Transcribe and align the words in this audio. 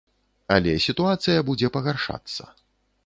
Але 0.55 0.71
сітуацыя 0.87 1.45
будзе 1.51 1.67
пагаршацца. 1.77 2.51